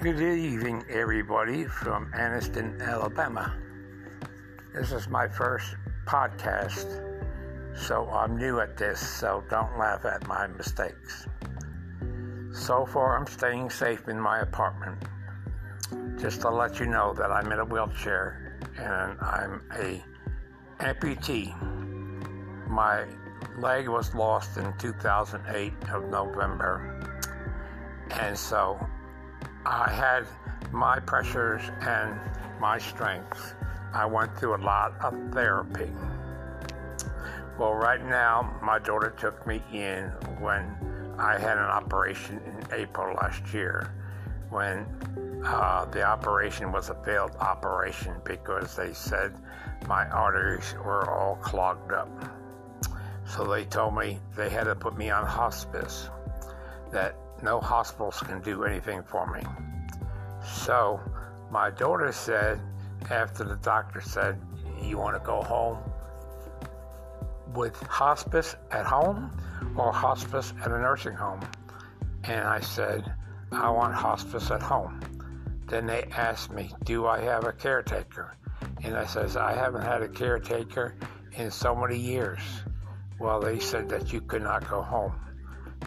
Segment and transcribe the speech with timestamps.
[0.00, 3.58] Good evening, everybody from Anniston, Alabama.
[4.72, 5.74] This is my first
[6.06, 6.86] podcast,
[7.76, 11.26] so I'm new at this, so don't laugh at my mistakes.
[12.52, 15.02] So far, I'm staying safe in my apartment.
[16.16, 20.00] Just to let you know that I'm in a wheelchair and I'm a
[20.78, 21.52] amputee.
[22.68, 23.04] My
[23.58, 27.00] leg was lost in 2008 of November,
[28.12, 28.78] and so
[29.70, 30.26] I had
[30.72, 32.18] my pressures and
[32.58, 33.52] my strengths.
[33.92, 35.92] I went through a lot of therapy.
[37.58, 40.04] Well, right now, my daughter took me in
[40.40, 40.74] when
[41.18, 43.92] I had an operation in April last year,
[44.48, 44.86] when
[45.44, 49.34] uh, the operation was a failed operation because they said
[49.86, 52.08] my arteries were all clogged up.
[53.26, 56.08] So they told me they had to put me on hospice,
[56.90, 59.42] that no hospitals can do anything for me.
[60.44, 61.00] So
[61.50, 62.60] my daughter said,
[63.10, 64.40] after the doctor said,
[64.82, 65.78] You want to go home
[67.54, 69.30] with hospice at home
[69.76, 71.40] or hospice at a nursing home?
[72.24, 73.12] And I said,
[73.52, 75.00] I want hospice at home.
[75.66, 78.34] Then they asked me, Do I have a caretaker?
[78.82, 80.94] And I says, I haven't had a caretaker
[81.34, 82.40] in so many years.
[83.18, 85.12] Well, they said that you could not go home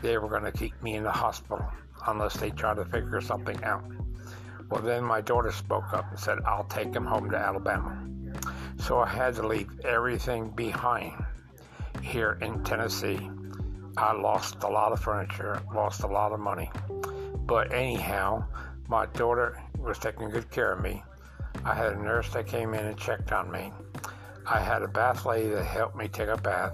[0.02, 1.66] they were going to keep me in the hospital
[2.08, 3.84] unless they tried to figure something out.
[4.70, 8.08] Well, then my daughter spoke up and said, I'll take him home to Alabama.
[8.80, 11.23] So I had to leave everything behind
[12.02, 13.30] here in Tennessee.
[13.97, 16.72] I lost a lot of furniture, lost a lot of money.
[17.45, 18.45] But anyhow,
[18.88, 21.03] my daughter was taking good care of me.
[21.66, 23.73] I had a nurse that came in and checked on me.
[24.47, 26.73] I had a bath lady that helped me take a bath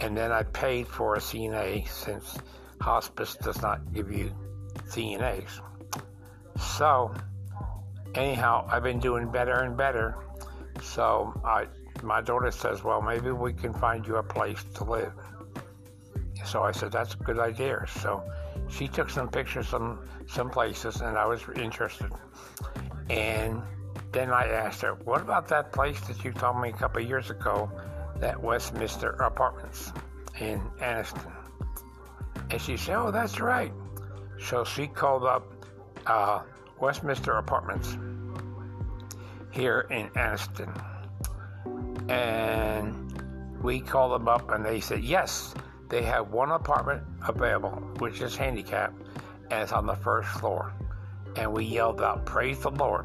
[0.00, 2.38] and then I paid for a CNA since
[2.80, 4.32] hospice does not give you
[4.88, 5.60] CNAs.
[6.58, 7.14] So,
[8.14, 10.16] anyhow, I've been doing better and better.
[10.82, 11.66] So, I,
[12.02, 15.12] my daughter says, Well, maybe we can find you a place to live.
[16.44, 17.84] So I said, That's a good idea.
[18.00, 18.22] So
[18.68, 22.10] she took some pictures from some places, and I was interested.
[23.10, 23.62] And
[24.12, 27.30] then I asked her, What about that place that you told me a couple years
[27.30, 27.70] ago
[28.22, 29.92] that Westminster Apartments
[30.38, 31.32] in Anniston.
[32.50, 33.72] And she said, Oh, that's right.
[34.40, 35.52] So she called up
[36.06, 36.42] uh,
[36.80, 37.98] Westminster Apartments
[39.50, 40.70] here in Anniston.
[42.08, 45.52] And we called them up and they said, Yes,
[45.88, 49.02] they have one apartment available, which is handicapped,
[49.50, 50.72] and it's on the first floor.
[51.34, 53.04] And we yelled out, Praise the Lord.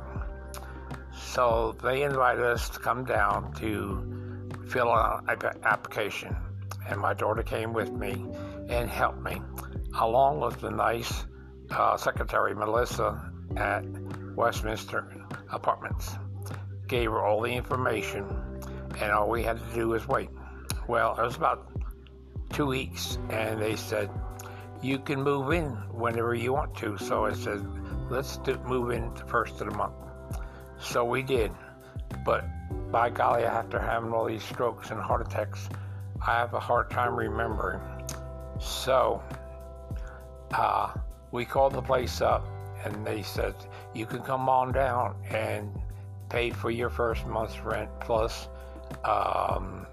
[1.17, 4.16] So they invited us to come down to
[4.69, 6.35] fill out an application.
[6.88, 8.25] And my daughter came with me
[8.69, 9.41] and helped me,
[10.00, 11.25] along with the nice
[11.72, 13.83] uh, secretary, Melissa, at
[14.35, 15.07] Westminster
[15.51, 16.16] Apartments.
[16.88, 18.25] Gave her all the information,
[19.00, 20.29] and all we had to do was wait.
[20.88, 21.69] Well, it was about
[22.51, 24.09] two weeks, and they said,
[24.81, 26.97] You can move in whenever you want to.
[26.97, 27.66] So I said,
[28.09, 29.95] Let's do, move in the first of the month.
[30.79, 31.51] So we did.
[32.25, 32.45] But
[32.91, 35.69] by golly, after having all these strokes and heart attacks,
[36.25, 37.81] I have a hard time remembering.
[38.59, 39.22] So,
[40.53, 40.94] uh,
[41.31, 42.47] we called the place up
[42.84, 43.56] and they said,
[43.94, 45.72] you can come on down and
[46.29, 48.50] pay for your first month's rent plus
[49.03, 49.85] um,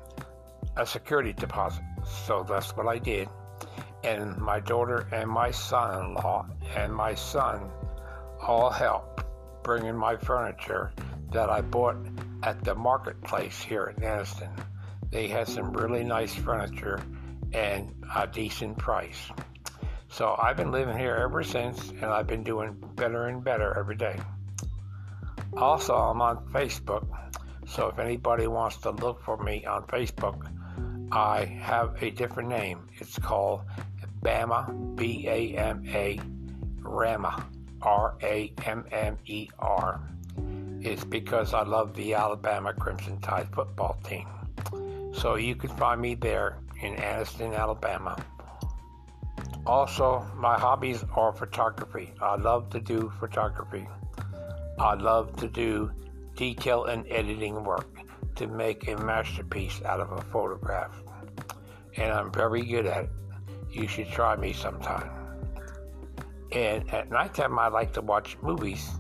[0.76, 1.82] a security deposit.
[2.26, 3.28] So that's what I did.
[4.02, 6.46] And my daughter and my son in law
[6.76, 7.70] and my son
[8.40, 9.24] all helped
[9.62, 10.92] bringing my furniture
[11.34, 11.96] that I bought
[12.44, 14.50] at the marketplace here in Anniston.
[15.10, 17.02] They had some really nice furniture
[17.52, 19.30] and a decent price.
[20.08, 23.96] So I've been living here ever since, and I've been doing better and better every
[23.96, 24.16] day.
[25.56, 27.04] Also, I'm on Facebook,
[27.66, 30.48] so if anybody wants to look for me on Facebook,
[31.10, 32.86] I have a different name.
[33.00, 33.62] It's called
[34.22, 36.20] Bama, B A M A,
[36.78, 37.44] Rammer,
[37.82, 40.13] R A M M E R
[40.84, 44.28] is because I love the Alabama Crimson Tide football team.
[45.14, 48.16] So you can find me there in Anniston, Alabama.
[49.66, 52.12] Also, my hobbies are photography.
[52.20, 53.88] I love to do photography.
[54.78, 55.90] I love to do
[56.36, 57.88] detail and editing work
[58.36, 61.00] to make a masterpiece out of a photograph.
[61.96, 63.10] And I'm very good at it.
[63.70, 65.10] You should try me sometime.
[66.52, 68.90] And at nighttime, I like to watch movies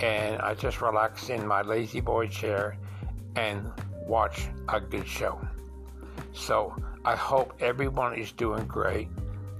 [0.00, 2.76] and I just relax in my lazy boy chair
[3.36, 3.70] and
[4.06, 5.40] watch a good show.
[6.32, 9.08] So I hope everyone is doing great.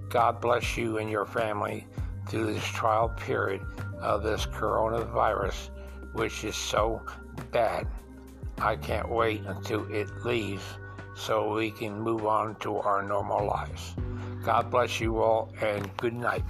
[0.08, 1.86] God bless you and your family
[2.28, 3.62] through this trial period
[4.00, 5.70] of this coronavirus,
[6.12, 7.00] which is so
[7.50, 7.86] bad.
[8.58, 10.62] I can't wait until it leaves
[11.16, 13.94] so we can move on to our normal lives.
[14.44, 16.44] God bless you all and good night.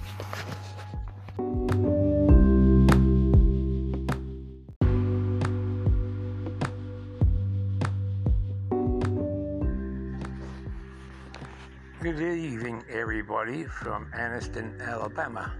[12.05, 15.51] Good evening, everybody from Anniston, Alabama.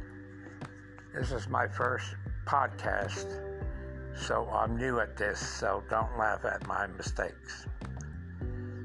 [1.12, 2.06] This is my first
[2.46, 3.42] podcast,
[4.16, 7.66] so I'm new at this, so don't laugh at my mistakes.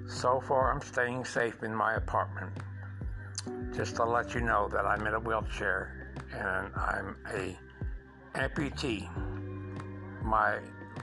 [0.09, 2.51] So far, I'm staying safe in my apartment.
[3.77, 7.59] Just to let you know that I'm in a wheelchair and I'm a
[8.37, 9.07] amputee.
[10.25, 10.61] My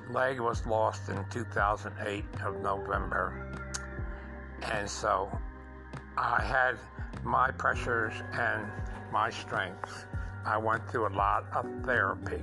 [0.09, 3.53] leg was lost in 2008 of November,
[4.63, 5.29] and so
[6.17, 6.77] I had
[7.23, 8.65] my pressures and
[9.11, 10.05] my strengths.
[10.45, 12.41] I went through a lot of therapy.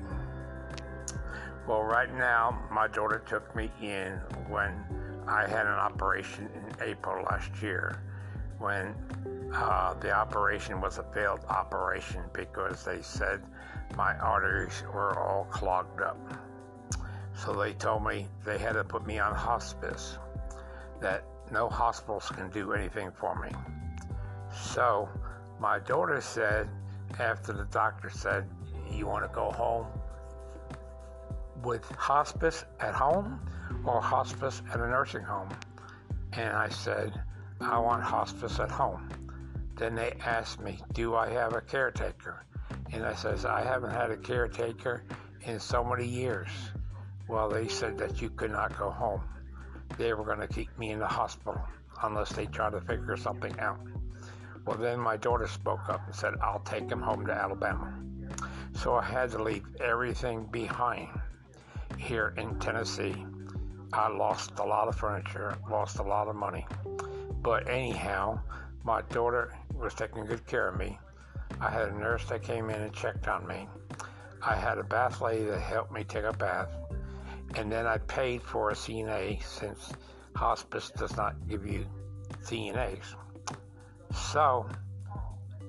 [1.67, 4.13] Well, right now, my daughter took me in
[4.49, 4.73] when
[5.27, 8.01] I had an operation in April last year.
[8.59, 8.95] When
[9.53, 13.43] uh, the operation was a failed operation because they said
[13.97, 16.19] my arteries were all clogged up.
[17.35, 20.19] So they told me they had to put me on hospice,
[21.01, 23.51] that no hospitals can do anything for me.
[24.53, 25.09] So
[25.61, 26.69] my daughter said,
[27.19, 28.49] after the doctor said,
[28.91, 29.87] You want to go home
[31.63, 33.41] with hospice at home
[33.85, 35.49] or hospice at a nursing home?
[36.33, 37.21] And I said,
[37.61, 39.09] I want hospice at home.
[39.77, 42.45] Then they asked me, Do I have a caretaker?
[42.93, 45.05] And I says, I haven't had a caretaker
[45.43, 46.49] in so many years.
[47.29, 49.23] Well, they said that you could not go home.
[49.97, 51.61] They were going to keep me in the hospital
[52.03, 53.79] unless they tried to figure something out.
[54.67, 57.95] Well, then my daughter spoke up and said, I'll take him home to Alabama.
[58.75, 61.09] So I had to leave everything behind
[61.99, 63.25] here in Tennessee.
[63.93, 66.67] I lost a lot of furniture, lost a lot of money.
[67.43, 68.41] But anyhow,
[68.83, 70.99] my daughter was taking good care of me.
[71.61, 73.69] I had a nurse that came in and checked on me.
[74.43, 76.71] I had a bath lady that helped me take a bath
[77.57, 79.93] and then I paid for a CNA since
[80.35, 81.87] hospice does not give you
[82.43, 83.15] CNAs.
[84.15, 84.69] So,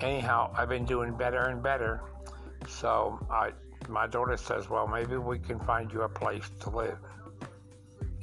[0.01, 2.01] anyhow, I've been doing better and better.
[2.67, 3.51] So, I,
[3.87, 6.97] my daughter says, Well, maybe we can find you a place to live.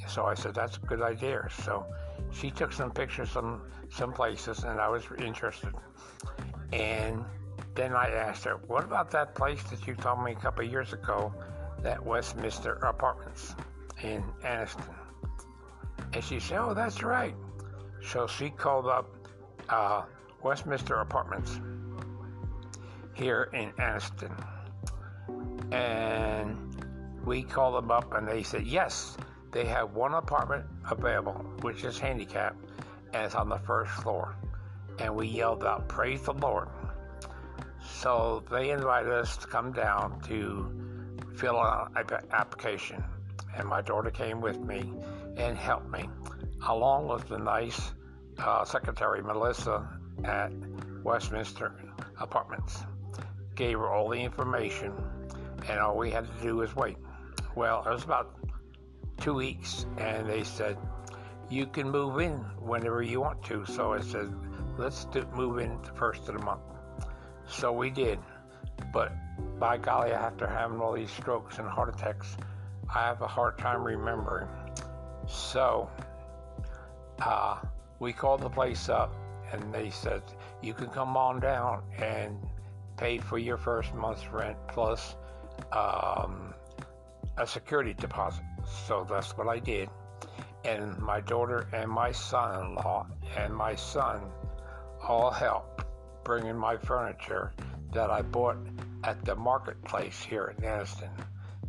[0.09, 1.49] So I said, That's a good idea.
[1.65, 1.87] So
[2.33, 5.73] she took some pictures from some places, and I was interested.
[6.73, 7.25] And
[7.75, 10.93] then I asked her, What about that place that you told me a couple years
[10.93, 11.33] ago
[11.83, 13.55] that Westminster Apartments
[14.03, 14.95] in Anniston.
[16.13, 17.35] And she said, Oh, that's right.
[18.03, 19.09] So she called up
[19.69, 20.03] uh,
[20.43, 21.61] Westminster Apartments
[23.15, 24.33] here in Anniston.
[25.73, 26.57] And
[27.25, 29.17] we called them up and they said, Yes,
[29.53, 32.57] they have one apartment available, which is handicapped,
[33.13, 34.35] and it's on the first floor.
[34.99, 36.69] And we yelled out, Praise the Lord.
[37.85, 40.82] So they invited us to come down to
[41.37, 43.03] fill out an application.
[43.57, 44.93] And my daughter came with me
[45.37, 46.09] and helped me,
[46.67, 47.93] along with the nice
[48.39, 49.89] uh, secretary, Melissa,
[50.25, 50.53] at
[51.03, 51.75] Westminster
[52.19, 52.85] Apartments.
[53.55, 54.93] Gave her all the information,
[55.69, 56.97] and all we had to do was wait.
[57.55, 58.35] Well, it was about
[59.21, 60.79] two weeks, and they said,
[61.51, 63.67] You can move in whenever you want to.
[63.67, 64.33] So I said,
[64.79, 66.63] Let's do, move in the first of the month.
[67.47, 68.19] So we did.
[68.93, 69.13] But
[69.59, 72.37] by golly, after having all these strokes and heart attacks,
[72.95, 74.49] I have a hard time remembering.
[75.27, 75.91] So,
[77.21, 77.59] uh,
[77.99, 79.15] we called the place up
[79.53, 80.23] and they said,
[80.63, 82.37] you can come on down and
[82.97, 85.17] pay for your first month's rent plus
[85.73, 86.55] um,
[87.37, 88.45] a security deposit.
[88.87, 89.89] So that's what I did.
[90.65, 94.23] And my daughter and my son in law and my son
[95.03, 95.85] all helped
[96.25, 97.53] bringing my furniture
[97.93, 98.57] that I bought
[99.05, 101.11] at the marketplace here in Anniston.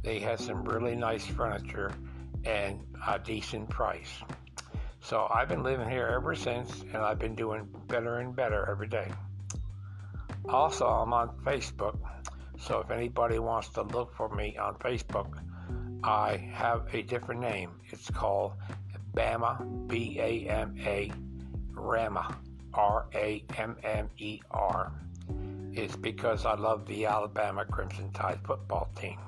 [0.01, 1.91] They had some really nice furniture
[2.45, 4.21] and a decent price.
[5.01, 8.87] So I've been living here ever since, and I've been doing better and better every
[8.87, 9.11] day.
[10.47, 11.97] Also, I'm on Facebook,
[12.57, 15.39] so if anybody wants to look for me on Facebook,
[16.03, 17.71] I have a different name.
[17.91, 18.53] It's called
[19.13, 21.11] Bama, B A M A,
[21.71, 22.35] Rammer,
[22.73, 24.91] R A M M E R
[25.75, 29.19] is because I love the Alabama Crimson Tide football team.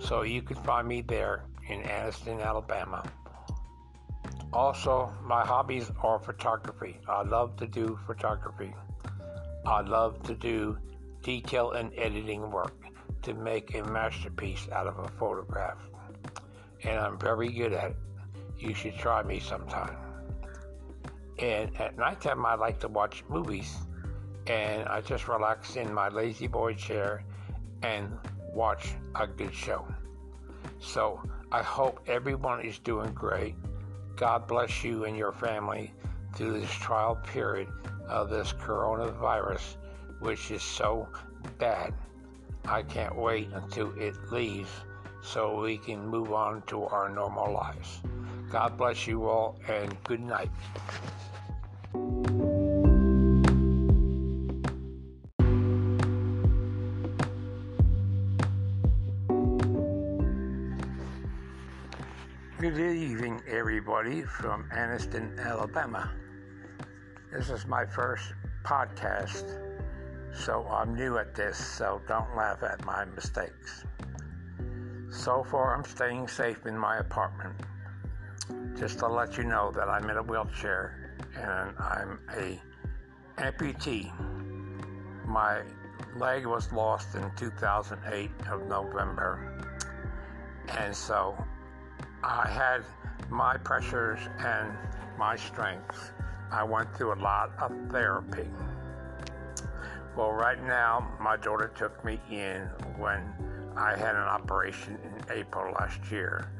[0.00, 3.04] So you can find me there in Anniston, Alabama.
[4.52, 6.98] Also, my hobbies are photography.
[7.08, 8.72] I love to do photography.
[9.66, 10.78] I love to do
[11.22, 12.74] detail and editing work.
[13.22, 15.78] to make a masterpiece out of a photograph.
[16.84, 17.96] And I'm very good at it.
[18.58, 19.96] You should try me sometime.
[21.38, 23.76] And at nighttime, I like to watch movies.
[24.48, 27.22] And I just relax in my lazy boy chair
[27.82, 28.10] and
[28.52, 29.86] watch a good show.
[30.80, 31.20] So
[31.52, 33.54] I hope everyone is doing great.
[34.16, 35.92] God bless you and your family
[36.34, 37.68] through this trial period
[38.08, 39.76] of this coronavirus,
[40.20, 41.08] which is so
[41.58, 41.94] bad.
[42.64, 44.70] I can't wait until it leaves
[45.22, 48.00] so we can move on to our normal lives.
[48.50, 50.50] God bless you all and good night.
[62.74, 66.10] Good evening, everybody from Anniston, Alabama.
[67.32, 69.58] This is my first podcast,
[70.34, 73.86] so I'm new at this, so don't laugh at my mistakes.
[75.10, 77.54] So far, I'm staying safe in my apartment.
[78.78, 82.60] Just to let you know that I'm in a wheelchair and I'm a
[83.38, 84.12] amputee.
[85.26, 85.62] My
[86.16, 89.58] leg was lost in 2008 of November,
[90.68, 91.34] and so
[92.22, 92.82] I had
[93.30, 94.72] my pressures and
[95.18, 96.12] my strengths.
[96.50, 98.48] I went through a lot of therapy.
[100.16, 102.62] Well, right now, my daughter took me in
[102.96, 103.22] when
[103.76, 106.50] I had an operation in April last year.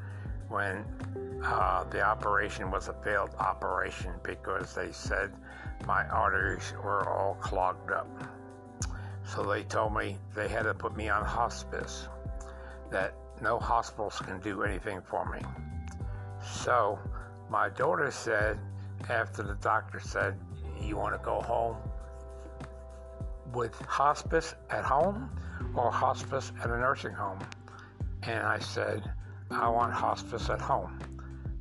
[0.47, 0.85] When
[1.43, 5.31] uh, the operation was a failed operation because they said
[5.85, 8.07] my arteries were all clogged up.
[9.25, 12.07] So they told me they had to put me on hospice,
[12.89, 15.39] that no hospitals can do anything for me.
[16.43, 16.99] So
[17.49, 18.59] my daughter said,
[19.09, 20.37] after the doctor said,
[20.81, 21.77] You want to go home
[23.53, 25.29] with hospice at home
[25.75, 27.39] or hospice at a nursing home?
[28.23, 29.11] And I said,
[29.49, 30.99] I want hospice at home.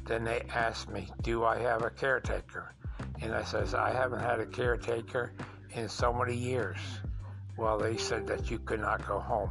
[0.04, 2.74] Then they asked me, Do I have a caretaker?
[3.20, 5.32] And I says, I haven't had a caretaker
[5.72, 6.78] in so many years.
[7.56, 9.50] Well, they said that you could not go home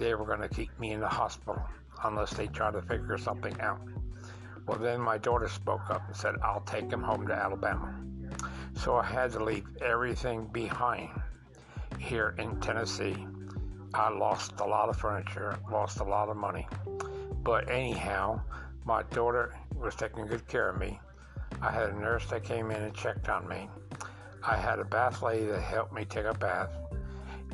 [0.00, 1.62] they were going to keep me in the hospital
[2.04, 3.80] unless they tried to figure something out.
[4.66, 7.94] Well, then my daughter spoke up and said, I'll take him home to Alabama.
[8.74, 11.10] So I had to leave everything behind
[11.98, 13.26] here in Tennessee.
[13.92, 16.66] I lost a lot of furniture, lost a lot of money.
[17.42, 18.40] But anyhow,
[18.86, 20.98] my daughter was taking good care of me.
[21.60, 23.68] I had a nurse that came in and checked on me.
[24.42, 26.70] I had a bath lady that helped me take a bath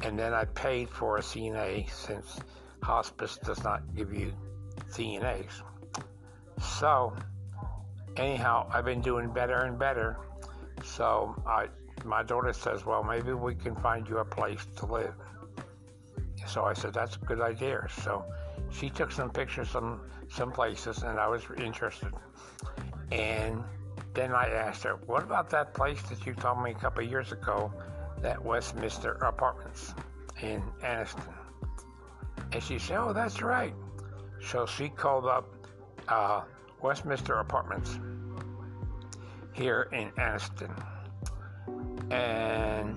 [0.03, 2.41] and then I paid for a CNA since
[2.83, 4.33] hospice does not give you
[4.91, 5.63] CNAs.
[6.61, 7.15] So,
[8.17, 10.19] anyhow, I've been doing better and better.
[10.85, 11.67] So, I,
[12.05, 15.15] my daughter says, Well, maybe we can find you a place to live.
[16.47, 17.87] So I said, That's a good idea.
[18.03, 18.25] So,
[18.71, 22.13] she took some pictures from some places, and I was interested.
[23.13, 23.63] And
[24.15, 27.33] then I asked her, What about that place that you told me a couple years
[27.33, 27.73] ago
[28.23, 29.95] that Westminster Apartments
[30.43, 31.35] in Anniston.
[32.53, 33.75] And she said, Oh, that's right.
[34.41, 35.49] So she called up
[36.09, 36.43] uh,
[36.83, 37.99] Westminster Apartments
[39.53, 40.71] here in Anniston.
[42.11, 42.97] And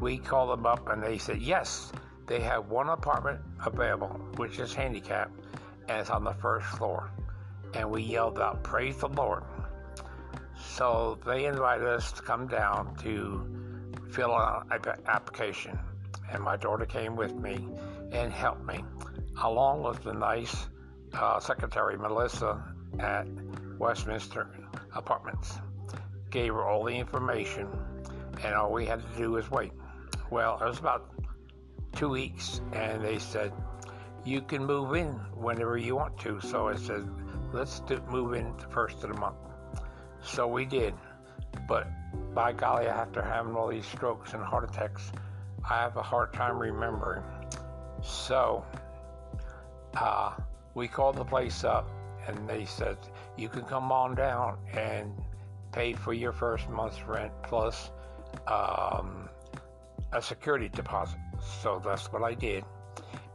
[0.00, 1.92] we called them up and they said, Yes,
[2.26, 5.32] they have one apartment available, which is handicapped,
[5.88, 7.10] and it's on the first floor.
[7.74, 9.44] And we yelled out, Praise the Lord.
[10.56, 13.61] So they invited us to come down to
[14.12, 15.78] fill out an application.
[16.30, 17.68] And my daughter came with me
[18.12, 18.84] and helped me,
[19.42, 20.68] along with the nice
[21.14, 22.62] uh, secretary, Melissa,
[22.98, 23.26] at
[23.78, 24.48] Westminster
[24.94, 25.58] Apartments.
[26.30, 27.68] Gave her all the information,
[28.42, 29.72] and all we had to do was wait.
[30.30, 31.10] Well, it was about
[31.94, 33.52] two weeks, and they said,
[34.24, 36.40] You can move in whenever you want to.
[36.40, 37.06] So I said,
[37.52, 39.36] Let's do, move in the first of the month.
[40.22, 40.94] So we did.
[41.68, 41.88] But
[42.34, 45.12] by golly, after having all these strokes and heart attacks,
[45.68, 47.22] I have a hard time remembering.
[48.02, 48.64] So,
[49.94, 50.32] uh,
[50.74, 51.88] we called the place up
[52.26, 52.96] and they said,
[53.36, 55.12] you can come on down and
[55.72, 57.90] pay for your first month's rent plus
[58.46, 59.28] um,
[60.12, 61.18] a security deposit.
[61.62, 62.64] So that's what I did.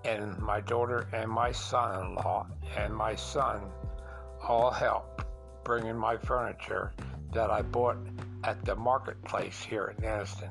[0.06, 2.48] And my daughter and my son in law
[2.78, 3.62] and my son
[4.42, 5.26] all helped
[5.64, 6.94] bringing my furniture
[7.34, 7.98] that I bought
[8.44, 10.50] at the marketplace here in Anniston.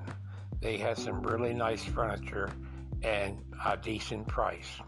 [0.60, 2.50] They had some really nice furniture
[3.02, 4.80] and a decent price.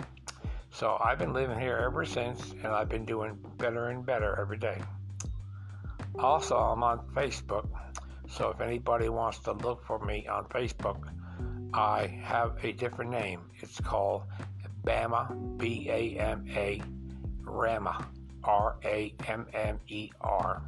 [0.70, 4.58] So I've been living here ever since, and I've been doing better and better every
[4.58, 4.80] day.
[6.18, 7.68] Also, I'm on Facebook,
[8.28, 11.08] so if anybody wants to look for me on Facebook,
[11.72, 13.40] I have a different name.
[13.60, 14.24] It's called
[14.84, 16.82] Bama, B A M A,
[17.42, 17.96] Rammer,
[18.42, 20.62] R A M M E R,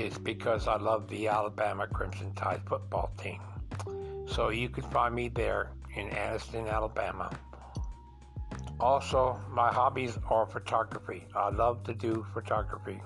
[0.00, 3.40] is because I love the Alabama Crimson Tide football team.
[4.26, 7.30] So you can find me there in Anniston, Alabama.
[8.80, 11.26] Also, my hobbies are photography.
[11.36, 13.02] I love to do photography.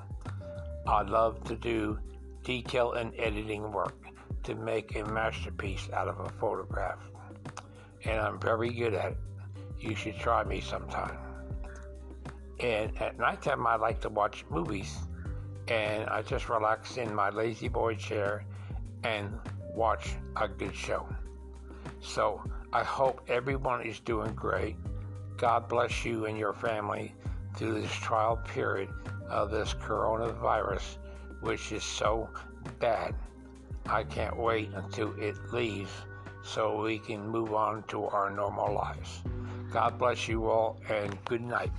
[0.86, 1.98] I love to do
[2.44, 3.96] detail and editing work
[4.44, 7.00] to make a masterpiece out of a photograph.
[8.04, 9.18] And I'm very good at it.
[9.80, 11.16] You should try me sometime.
[12.60, 14.96] And at nighttime, I like to watch movies.
[15.68, 18.44] And I just relax in my lazy boy chair
[19.02, 19.32] and
[19.74, 21.06] watch a good show.
[22.00, 22.42] So
[22.72, 24.76] I hope everyone is doing great.
[25.36, 27.14] God bless you and your family
[27.56, 28.90] through this trial period
[29.28, 30.98] of this coronavirus,
[31.40, 32.28] which is so
[32.78, 33.14] bad.
[33.86, 35.90] I can't wait until it leaves
[36.42, 39.22] so we can move on to our normal lives.
[39.72, 41.72] God bless you all and good night.